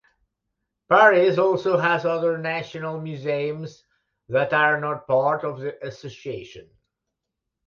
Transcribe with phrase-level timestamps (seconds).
[0.89, 3.83] Paris also has other national museums
[4.29, 6.67] that are not part of the association.